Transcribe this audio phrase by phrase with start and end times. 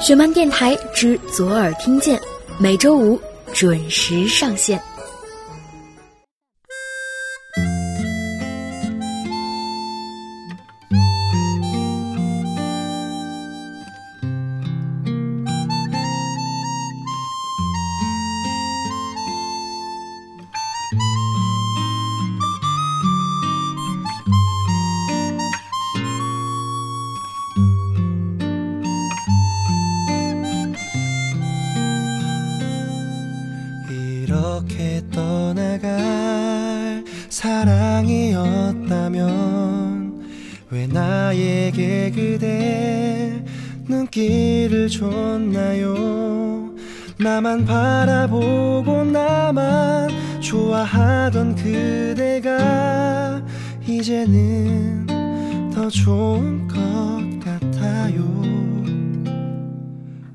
[0.00, 2.20] 雪漫电台之左耳听见，
[2.56, 3.20] 每周五
[3.52, 4.80] 准时上线。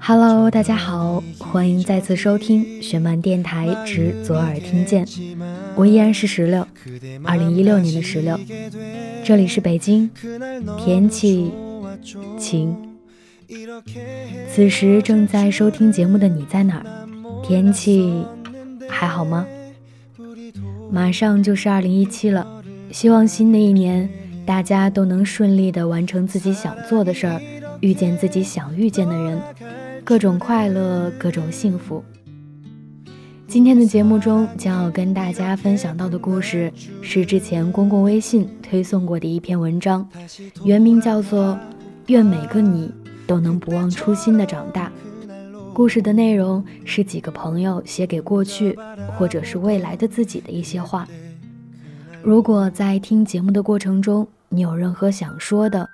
[0.00, 5.06] Hello，大家好，欢迎再次收听雪漫电台之左耳听见，
[5.75, 6.67] 我依然是石榴，
[7.23, 8.39] 二零一六年的石榴，
[9.23, 10.09] 这里是北京，
[10.77, 11.51] 天气
[12.37, 12.75] 晴。
[14.49, 16.85] 此时正在收听节目的你在哪儿？
[17.43, 18.23] 天气
[18.87, 19.45] 还好吗？
[20.91, 24.09] 马上就是二零一七了，希望新的一年
[24.45, 27.41] 大家都能顺利的完成自己想做的事儿，
[27.81, 29.41] 遇见自己想遇见的人，
[30.03, 32.03] 各种快乐，各种幸福。
[33.47, 40.07] 今天的节目中将要跟大家分享到的故事是之前公共微信推送过的一篇文章，
[40.63, 41.53] 原名叫做
[42.07, 42.91] 《愿每个你
[43.27, 44.91] 都能不忘初心的长大》。
[45.73, 48.77] 故事的内容是几个朋友写给过去
[49.17, 51.07] 或者是未来的自己的一些话。
[52.21, 55.87] 如果在听节目的过程中，你有任何想说的，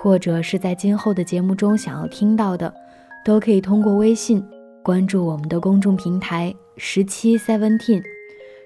[0.00, 2.72] 或者是在今后的节目中想要听到的，
[3.24, 4.42] 都可以通过微信
[4.82, 8.02] 关注我们的公众平台十七 seventeen，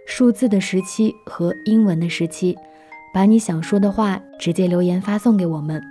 [0.07, 2.57] 数字的十七和英文的十七，
[3.13, 5.83] 把你想说的话直接留言发送给我们。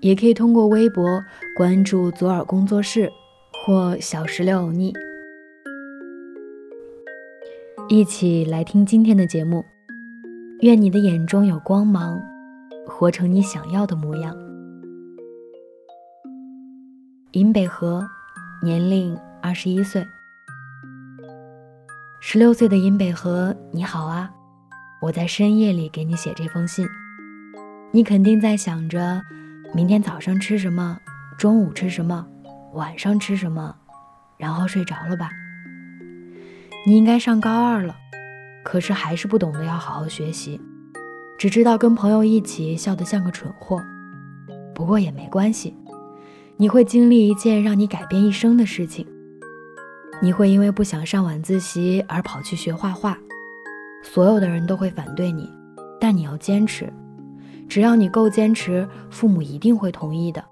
[0.00, 1.22] 也可以通过微博
[1.56, 3.10] 关注左耳工作室。
[3.64, 4.92] 或小石榴欧尼，
[7.88, 9.64] 一起来听今天的节目。
[10.62, 12.20] 愿你的眼中有光芒，
[12.88, 14.36] 活成你想要的模样。
[17.34, 18.04] 尹北河，
[18.64, 20.06] 年龄二十一岁。
[22.20, 24.30] 十六岁的尹北河，你好啊！
[25.02, 26.86] 我在深夜里给你写这封信，
[27.90, 29.20] 你肯定在想着
[29.74, 30.96] 明天早上吃什么，
[31.36, 32.24] 中午吃什么。
[32.74, 33.74] 晚上吃什么，
[34.38, 35.28] 然后睡着了吧？
[36.86, 37.96] 你应该上高二了，
[38.64, 40.60] 可是还是不懂得要好好学习，
[41.36, 43.82] 只知道跟朋友一起笑得像个蠢货。
[44.72, 45.76] 不过也没关系，
[46.56, 49.04] 你会经历一件让你改变一生的事情。
[50.22, 53.18] 你会因为不想上晚自习而跑去学画画，
[54.04, 55.50] 所有的人都会反对你，
[56.00, 56.88] 但你要坚持，
[57.68, 60.44] 只要你够坚持，父母一定会同意的。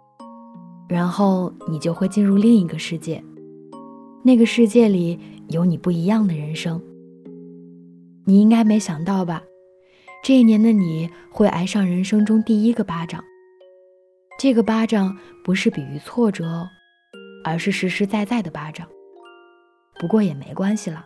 [0.89, 3.23] 然后你就会进入另一个世界，
[4.25, 5.17] 那个世界里
[5.51, 6.83] 有你不一样的人生。
[8.25, 9.41] 你应该没想到吧？
[10.25, 13.23] 这一年的你会挨上人生中第一个巴掌。
[14.37, 16.67] 这个巴掌不是比喻挫折，
[17.45, 18.89] 而是实实在在的巴掌。
[20.01, 21.05] 不过也没关系了，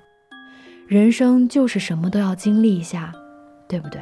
[0.86, 3.12] 人生就是什么都要经历一下，
[3.68, 4.00] 对不对？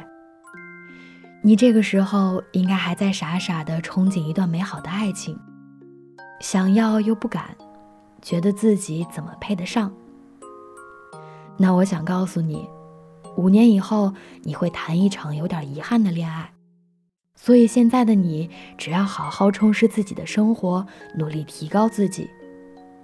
[1.41, 5.35] 你这个时候应该还在傻傻的憧憬一段美好的爱情。
[6.39, 7.57] 想要又不敢，
[8.21, 9.91] 觉得自己怎么配得上？
[11.57, 12.69] 那我想告诉你，
[13.35, 16.53] 五年以后你会谈一场有点遗憾的恋爱，
[17.33, 20.85] 所以现在的你只要好好充实自己的生活，
[21.17, 22.29] 努力提高自己，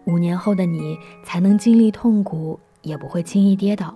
[0.09, 3.96] 五年后的你才能经历痛苦，也不会轻易跌倒。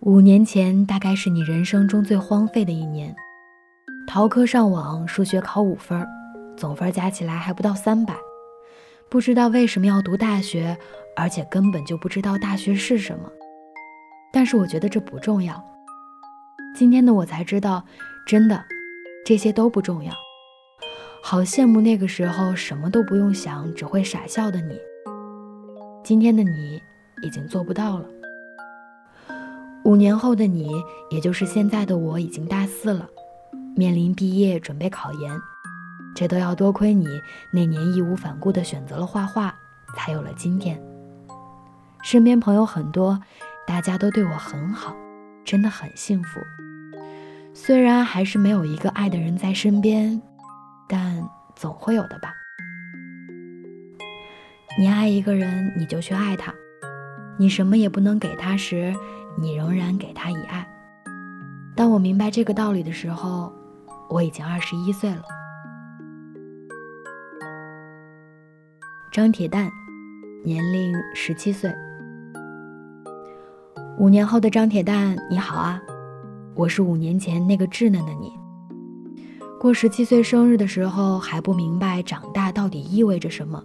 [0.00, 3.14] 五年前大概是你人生中最荒废的一年，
[4.08, 6.06] 逃课上网，数学考五分。
[6.56, 8.14] 总分加起来还不到三百，
[9.08, 10.76] 不知道为什么要读大学，
[11.16, 13.28] 而且根本就不知道大学是什么。
[14.32, 15.62] 但是我觉得这不重要。
[16.76, 17.84] 今天的我才知道，
[18.26, 18.64] 真的，
[19.24, 20.12] 这些都不重要。
[21.26, 24.78] 好羡慕那个时候什么都不用想，只会傻笑的你。
[26.04, 26.78] 今天的你
[27.22, 28.04] 已经做不到了。
[29.84, 30.70] 五年后的你，
[31.08, 33.08] 也就是现在的我，已经大四了，
[33.74, 35.32] 面临毕业，准备考研。
[36.14, 37.06] 这都要多亏你
[37.50, 39.54] 那年义无反顾地选择了画画，
[39.96, 40.78] 才有了今天。
[42.02, 43.18] 身边朋友很多，
[43.66, 44.94] 大家都对我很好，
[45.42, 46.38] 真的很幸福。
[47.54, 50.20] 虽然还是没有一个爱的人在身边，
[50.88, 52.34] 但总会有的吧。
[54.78, 56.52] 你爱一个人，你就去爱他；
[57.38, 58.94] 你什么也不能给他时，
[59.36, 60.66] 你仍然给他以爱。
[61.76, 63.52] 当我明白这个道理的时候，
[64.08, 65.22] 我已经二十一岁了。
[69.12, 69.70] 张铁蛋，
[70.44, 71.72] 年龄十七岁。
[73.96, 75.80] 五年后的张铁蛋，你好啊！
[76.56, 78.32] 我是五年前那个稚嫩的你。
[79.64, 83.64] 过十七岁生日的时候，还不明白长大到底意味着什么，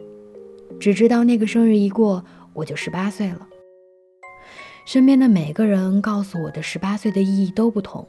[0.79, 2.23] 只知道那个生日一过，
[2.53, 3.45] 我就十八岁了。
[4.85, 8.07] 身边的每个人告诉我的十八岁的意义都不同。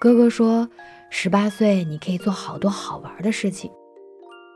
[0.00, 0.68] 哥哥说，
[1.10, 3.70] 十八岁你可以做好多好玩的事情；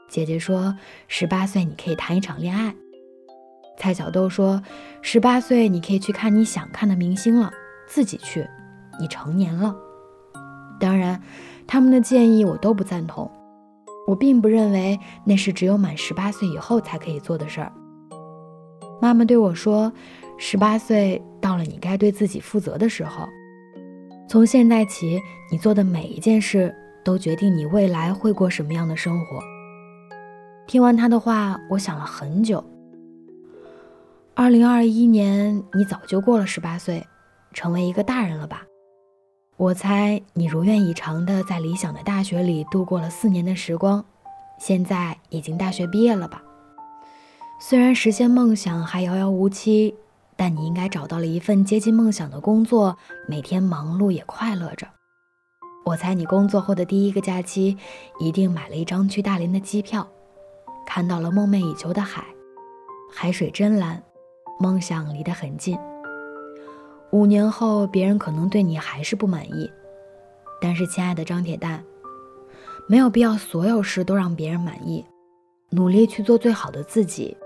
[0.09, 0.77] 姐姐说，
[1.07, 2.75] 十八岁你可以谈一场恋爱。
[3.79, 4.61] 蔡小豆说
[5.03, 7.53] ：“十八岁，你可以去看你想看的明星了，
[7.87, 8.45] 自己去，
[8.99, 9.73] 你成年了。”
[10.85, 11.19] 当然，
[11.67, 13.31] 他们的建议我都不赞同。
[14.07, 17.73] 我并不认为那是只有满十八岁以后才可以做的事儿。
[19.01, 19.91] 妈妈对我说
[20.37, 23.27] ：“十八岁到了，你该对自己负责的时候。
[24.29, 25.19] 从现在起，
[25.51, 29.41] 你做的每一件事都决定你未来会过什么样的生活。”
[30.69, 32.63] 听完他的话，我想了很久。
[34.35, 37.07] 二零二一年，你早就过了十八岁，
[37.55, 38.65] 成为一个大人了吧？
[39.57, 44.05] 我猜你如愿以偿的在理想的大学里度过了四年的时光，
[44.59, 46.43] 现在已经大学毕业了吧？
[47.61, 49.95] 虽然实现梦想还遥遥无期，
[50.37, 52.99] 但你应该找到了一份接近梦想的工作，
[53.29, 54.89] 每天忙碌也快乐着。
[55.85, 57.79] 我猜你工作后的第一个假期，
[58.19, 60.07] 一定买了一张去大连的机票，
[60.85, 62.25] 看到了梦寐以求的海，
[63.13, 64.03] 海水真蓝。
[64.59, 65.79] 梦想离得很近。
[67.15, 69.71] 五年后，别人可能对你还是不满意，
[70.61, 71.85] 但是，亲爱的张铁蛋，
[72.89, 75.07] 没有必要所有事都让别人满意，
[75.71, 77.37] 努力去做最好的自己。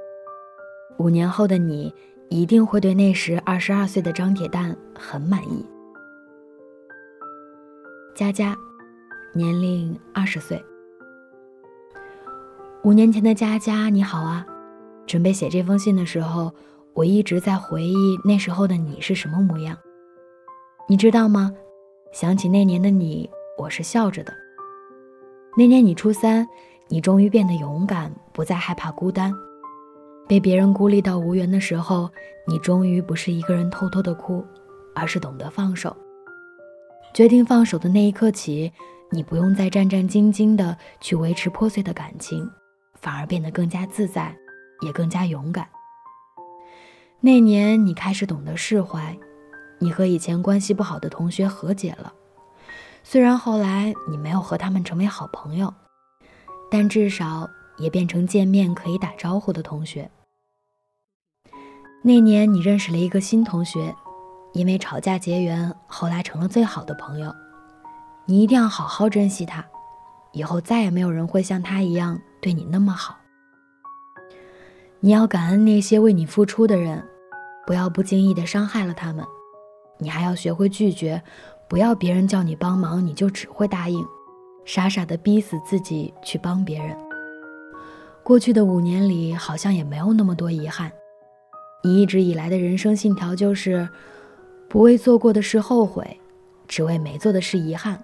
[0.99, 1.95] 五年后的你，
[2.31, 5.63] 一定会对那时二十二岁的张铁蛋很满意。
[8.15, 8.57] 佳佳，
[9.35, 10.65] 年龄二十岁。
[12.85, 14.47] 五年前的佳佳，你好啊！
[15.07, 16.51] 准备写这封信的时候。
[16.99, 19.79] 我一直在回忆那时候的你是什么模样，
[20.89, 21.55] 你知道吗？
[22.11, 24.35] 想起那年的你，我是笑着的。
[25.57, 26.45] 那年你初三，
[26.89, 29.33] 你终于变得勇敢，不再害怕孤单。
[30.27, 32.11] 被别人孤立到无缘的时候，
[32.49, 34.45] 你终于不是一个人偷偷的哭，
[34.93, 35.97] 而是懂得放手。
[37.15, 38.73] 决定放手的那一刻起，
[39.13, 42.51] 你不用再战战兢兢的去维持破碎的感情，
[43.01, 44.37] 反而变得更加自在，
[44.81, 45.65] 也更加勇敢。
[47.21, 49.19] 那年，你开始懂得释怀，
[49.81, 52.13] 你和以前关系不好的同学和解了。
[53.03, 55.75] 虽然后来你没有和他们成为好朋友，
[56.71, 60.09] 但至少也变成见面可以打招呼的同学。
[62.03, 63.93] 那年，你认识了一个新同学，
[64.53, 67.35] 因为吵架结缘，后来成了最好的朋友。
[68.27, 69.65] 你一定要好好珍惜他，
[70.33, 73.17] 以后再也没有人会像他一样对你那么好。
[75.01, 77.01] 你要感恩那些为你付出的人，
[77.65, 79.25] 不要不经意的伤害了他们。
[79.97, 81.23] 你还要学会拒绝，
[81.69, 84.05] 不要别人叫你帮忙你就只会答应，
[84.65, 86.97] 傻傻的逼死自己去帮别人。
[88.25, 90.91] 过去的五年里，好像也没有那么多遗憾。
[91.85, 93.89] 你一直以来的人生信条就是，
[94.69, 96.05] 不为做过的事后悔，
[96.67, 98.03] 只为没做的事遗憾。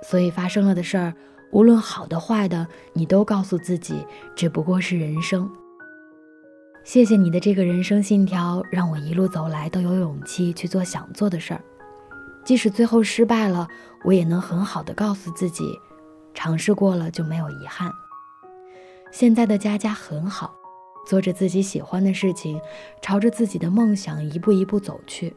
[0.00, 1.12] 所以发生了的事儿，
[1.50, 4.06] 无论好的坏的，你都告诉自己，
[4.36, 5.50] 只不过是人生。
[6.82, 11.62] 谢谢你的这个人生信条，让我一路走来都有勇气去做想做的事儿。
[12.42, 13.68] 即使最后失败了，
[14.02, 15.78] 我也能很好的告诉自己，
[16.34, 17.92] 尝试过了就没有遗憾。
[19.12, 20.52] 现在的佳佳很好，
[21.06, 22.60] 做着自己喜欢的事情，
[23.02, 25.34] 朝着自己的梦想一步一步走去。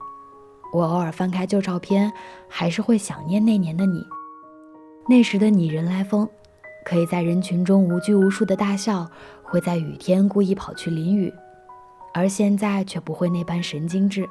[0.71, 2.12] 我偶尔翻开旧照片，
[2.47, 4.03] 还是会想念那年的你。
[5.07, 6.27] 那时的你人来疯，
[6.85, 9.07] 可以在人群中无拘无束的大笑。
[9.53, 11.31] 会在雨天故意跑去淋雨，
[12.12, 14.27] 而现在却不会那般神经质。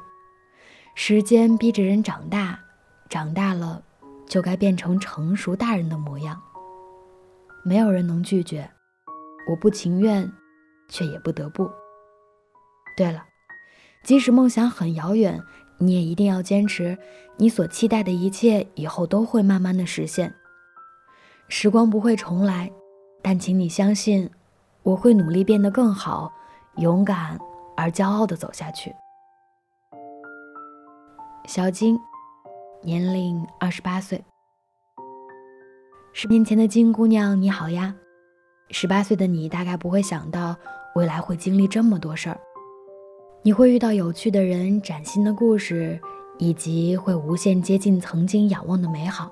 [0.95, 2.59] 时间逼着人长大，
[3.07, 3.81] 长大了
[4.27, 6.41] 就该变成成熟大人的模样。
[7.63, 8.69] 没有人能拒绝，
[9.49, 10.29] 我不情愿，
[10.89, 11.71] 却也不得不。
[12.97, 13.23] 对了，
[14.03, 15.41] 即使梦想很遥远，
[15.77, 16.97] 你也一定要坚持。
[17.37, 20.35] 你所期待的一切，以后都会慢慢的实现。
[21.47, 22.69] 时光不会重来，
[23.21, 24.29] 但请你相信。
[24.83, 26.29] 我会努力变得更好，
[26.75, 27.39] 勇敢
[27.77, 28.93] 而骄傲地走下去。
[31.45, 31.97] 小金，
[32.81, 34.21] 年龄二十八岁。
[36.11, 37.95] 十年前的金姑娘，你好呀！
[38.71, 40.55] 十八岁的你大概不会想到
[40.95, 42.37] 未来会经历这么多事儿，
[43.41, 45.97] 你会遇到有趣的人、崭新的故事，
[46.39, 49.31] 以及会无限接近曾经仰望的美好。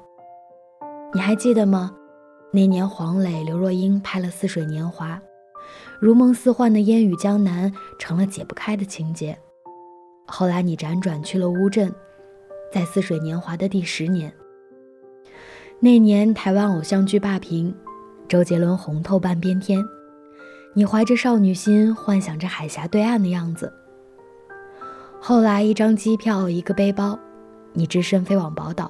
[1.14, 1.94] 你还记得吗？
[2.54, 5.16] 那年黄磊、刘若英拍了《似水年华》，
[6.02, 9.38] 如梦似幻的烟雨江南成了解不开的情节。
[10.26, 11.94] 后来你辗转去了乌镇，
[12.74, 14.34] 在《似水年华》的第十年，
[15.80, 17.72] 那年台湾偶像剧霸屏，
[18.28, 19.80] 周杰伦红透半边天，
[20.74, 23.72] 你怀着少女心幻想着海峡对岸的样子。
[25.20, 27.20] 后来一张机票，一个背包，
[27.74, 28.90] 你只身飞往宝岛。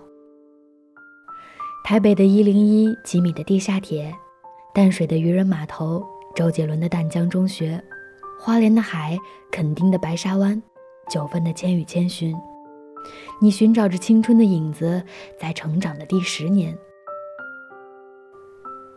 [1.84, 4.16] 台北的一零一，吉米的地下铁，
[4.74, 6.02] 淡水的渔人码头，
[6.34, 7.82] 周杰伦的淡江中学，
[8.40, 9.18] 花莲的海，
[9.52, 10.62] 垦丁的白沙湾，
[11.10, 12.36] 九份的千与千寻。
[13.42, 15.04] 你寻找着青春的影子，
[15.40, 16.78] 在成长的第十年。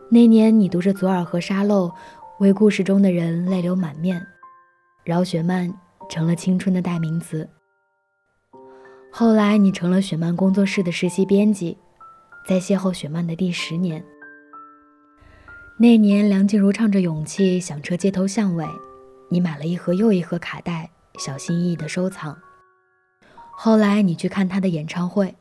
[0.09, 1.91] 那年你读着左耳和沙漏，
[2.39, 4.25] 为故事中的人泪流满面，
[5.03, 5.73] 饶雪漫
[6.09, 7.49] 成了青春的代名词。
[9.11, 11.77] 后来你成了雪漫工作室的实习编辑。
[12.47, 14.05] 在邂逅雪漫的第十年，
[15.77, 18.65] 那年梁静茹唱着《勇气》，响彻街头巷尾，
[19.27, 20.89] 你买了一盒又一盒卡带，
[21.19, 22.37] 小心翼翼的收藏。
[23.51, 25.35] 后来你去看她的演唱会，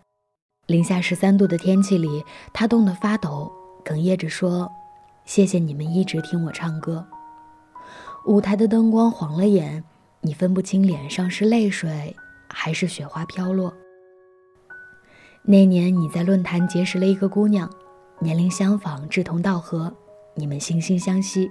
[0.66, 3.52] 零下十三度的天气里，她冻得发抖，
[3.84, 4.68] 哽咽着说
[5.24, 7.06] ：“谢谢你们一直听我唱歌。”
[8.26, 9.84] 舞台的灯光晃了眼，
[10.20, 12.16] 你分不清脸上是泪水
[12.48, 13.72] 还是雪花飘落。
[15.44, 17.70] 那年你在论坛结识了一个姑娘，
[18.18, 19.94] 年龄相仿，志同道合，
[20.34, 21.50] 你们惺惺相惜。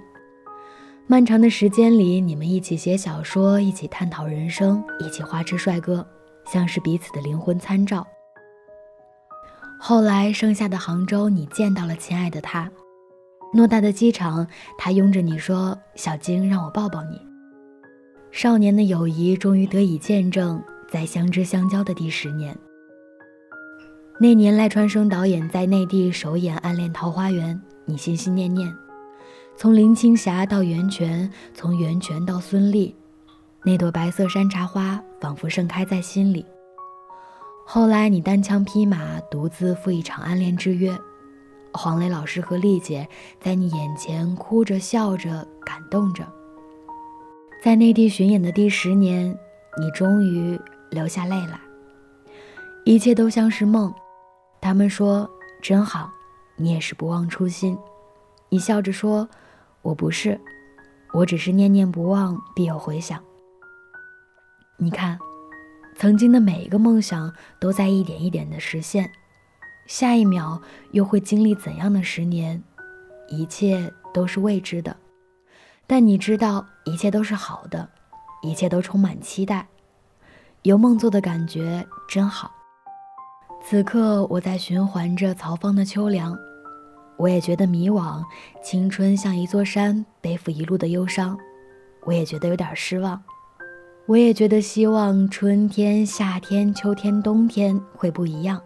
[1.06, 6.06] 漫长的时间里，你们一起写小说，一起探讨人生，一起花痴帅哥，
[6.46, 8.06] 像是彼此的灵魂参照。
[9.78, 12.70] 后来盛夏的杭州，你见到了亲爱的他，
[13.52, 14.46] 偌大的机场，
[14.78, 17.20] 他拥着你说：“小晶，让我抱抱你。”
[18.32, 22.56] 少年的友谊终于得以见证，在相知相交的第十年。
[24.18, 28.74] 那年赖川生导演在内地首演《暗恋桃花源》，你心心念念。
[29.56, 32.92] 从林青霞到袁泉，从袁泉到孙俪，
[33.64, 36.44] 那朵白色山茶花仿佛盛开在心里。
[37.64, 40.96] 后来你单枪匹马，独自赴一场暗恋之约。
[41.72, 43.08] 黄磊老师和丽姐
[43.40, 46.26] 在你眼前哭着笑着，感动着。
[47.62, 49.36] 在内地巡演的第十年，
[49.80, 50.60] 你终于
[50.90, 51.58] 流下泪来。
[52.84, 53.92] 一切都像是梦。
[54.60, 55.28] 他们说
[55.62, 56.12] 真好，
[56.56, 57.78] 你也是不忘初心。
[58.48, 59.28] 你笑着说
[59.82, 60.40] ：“我不是，
[61.12, 63.22] 我只是念念不忘，必有回响。”
[64.76, 65.18] 你看，
[65.96, 69.10] 曾经的每一个梦想都在一点一点的实现，
[69.86, 70.60] 下一秒
[70.92, 72.62] 又会经历怎样的十年？
[73.28, 74.96] 一切都是未知的，
[75.86, 77.88] 但你知道一切都是好的，
[78.42, 79.66] 一切都充满期待，
[80.62, 82.52] 有梦做的感觉真好。
[83.66, 86.38] 此刻我在循环着曹芳的秋凉，
[87.16, 88.22] 我也觉得迷惘。
[88.62, 91.36] 青春像一座山，背负一路的忧伤。
[92.04, 93.20] 我也觉得有点失望，
[94.04, 98.60] 我也觉得希望春天、夏天、秋天、冬天会不一样。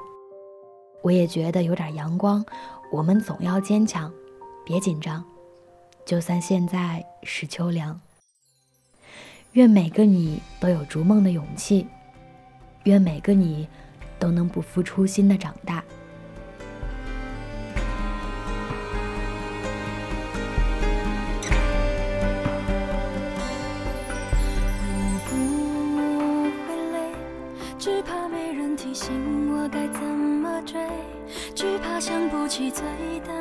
[1.02, 2.44] 我也觉得有点阳光，
[2.90, 4.12] 我们总要坚强，
[4.66, 5.24] 别紧张，
[6.04, 7.98] 就算现在是秋凉。
[9.52, 11.86] 愿每个你都有逐梦的勇气，
[12.82, 13.68] 愿每个你。
[14.18, 15.82] 都能不负初心的长大。
[25.30, 26.98] 我不会累，
[27.78, 30.80] 只怕没人提醒我该怎么追，
[31.54, 32.82] 只怕想不起最
[33.26, 33.32] 大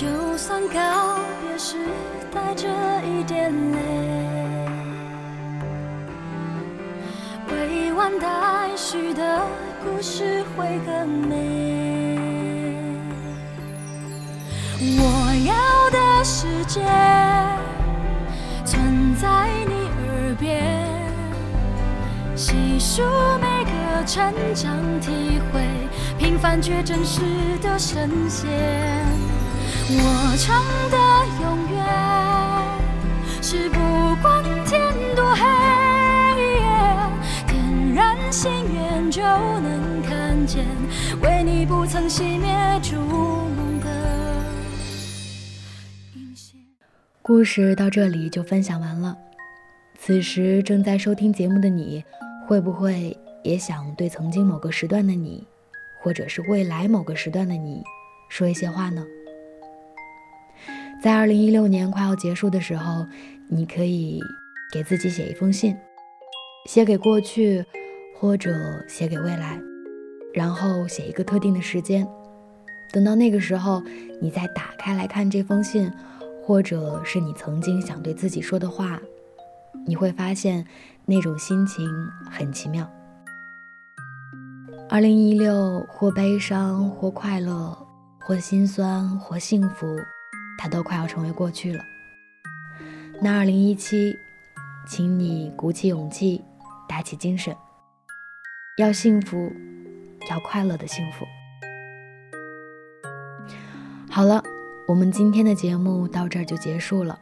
[0.00, 0.06] 就
[0.38, 1.76] 算告别时
[2.32, 2.66] 带着
[3.04, 3.78] 一点泪，
[7.50, 9.42] 未完待续的
[9.84, 12.18] 故事会更美。
[14.80, 16.80] 我要的世界
[18.64, 19.14] 存。
[19.20, 20.88] 在你耳边
[22.34, 23.02] 细数
[23.38, 23.70] 每个
[24.06, 25.60] 成长体会，
[26.18, 27.20] 平凡却真实
[27.60, 28.48] 的神仙。
[29.92, 30.96] 我唱的
[31.42, 31.44] 永
[31.74, 31.78] 远
[33.42, 33.76] 是不
[34.22, 34.80] 管天
[35.16, 35.42] 多黑，
[37.48, 40.64] 点燃心愿就能看见。
[41.20, 42.48] 为你不曾熄灭
[42.82, 43.86] 烛梦的
[46.14, 46.60] 引线。
[47.20, 49.16] 故事到这里就分享完了。
[49.98, 52.04] 此时正在收听节目的你，
[52.46, 55.44] 会不会也想对曾经某个时段的你，
[56.00, 57.82] 或者是未来某个时段的你，
[58.28, 59.04] 说一些话呢？
[61.02, 63.06] 在二零一六年快要结束的时候，
[63.48, 64.20] 你可以
[64.70, 65.74] 给自己写一封信，
[66.66, 67.64] 写给过去，
[68.18, 68.54] 或者
[68.86, 69.58] 写给未来，
[70.34, 72.06] 然后写一个特定的时间。
[72.92, 73.82] 等到那个时候，
[74.20, 75.90] 你再打开来看这封信，
[76.44, 79.00] 或者是你曾经想对自己说的话，
[79.86, 80.66] 你会发现
[81.06, 81.88] 那种心情
[82.30, 82.86] 很奇妙。
[84.90, 87.74] 二零一六，或悲伤，或快乐，
[88.18, 89.86] 或心酸，或幸福。
[90.62, 91.82] 它都快要成为过去了。
[93.18, 94.14] 那二零一七，
[94.86, 96.44] 请你鼓起勇气，
[96.86, 97.56] 打起精神，
[98.76, 99.50] 要幸福，
[100.30, 101.24] 要快乐的幸福。
[104.10, 104.44] 好了，
[104.86, 107.18] 我们今天的节目到这儿就结束了。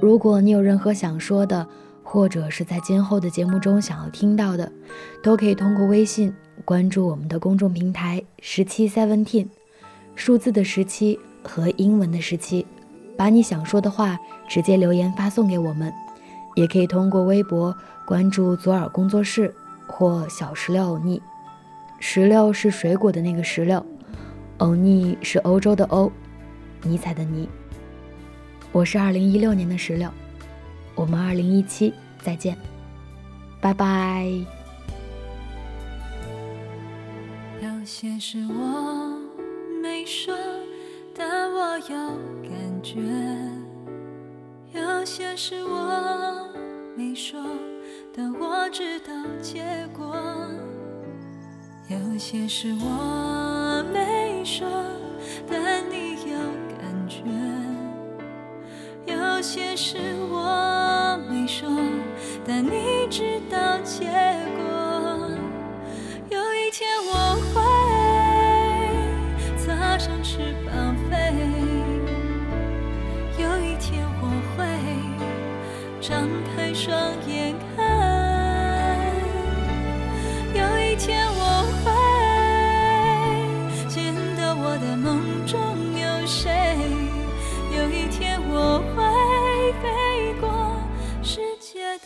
[0.00, 1.64] 如果你有任何想说的，
[2.02, 4.72] 或者是在今后的节目中想要听到的，
[5.22, 6.34] 都可以通过微信
[6.64, 9.46] 关注我们的公众平台十七 seventeen，
[10.16, 11.20] 数字的十七。
[11.48, 12.66] 和英文的时期，
[13.16, 15.92] 把你想说的话直接留言发送给我们，
[16.54, 17.74] 也可以通过微博
[18.06, 19.52] 关注左耳工作室
[19.86, 21.20] 或小石榴欧尼。
[21.98, 23.84] 石榴是水果的那个石榴，
[24.58, 26.12] 欧尼是欧洲的欧，
[26.82, 27.48] 尼采的尼。
[28.70, 30.08] 我是二零一六年的石榴，
[30.94, 32.56] 我们二零一七再见，
[33.60, 34.30] 拜拜。
[37.60, 39.18] 有些事我
[39.82, 40.34] 没说。
[41.18, 41.96] 但我有
[42.44, 42.94] 感觉，
[44.72, 46.48] 有些事我
[46.96, 47.42] 没说，
[48.16, 50.14] 但我知道结果；
[51.88, 54.68] 有些事我没说，
[55.50, 56.38] 但你有
[56.78, 57.18] 感觉；
[59.06, 59.98] 有些事
[60.30, 61.68] 我没说，
[62.46, 64.06] 但你知道结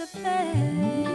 [0.07, 1.12] 界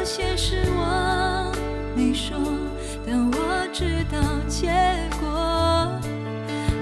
[0.00, 1.52] 有些事我
[1.94, 2.34] 没说，
[3.06, 4.72] 但我知道结
[5.20, 5.28] 果；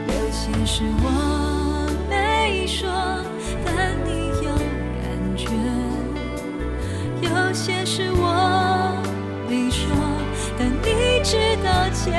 [0.07, 2.89] 有些事我没说，
[3.67, 4.55] 但你有
[5.03, 5.51] 感觉；
[7.21, 8.97] 有些事我
[9.49, 9.91] 没说，
[10.57, 12.13] 但你知道结